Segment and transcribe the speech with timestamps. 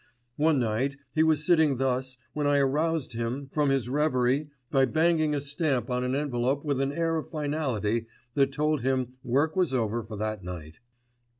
[0.37, 5.35] One night he was sitting thus when I aroused him from his reverie by banging
[5.35, 9.75] a stamp on an envelope with an air of finality that told him work was
[9.75, 10.79] over for that night.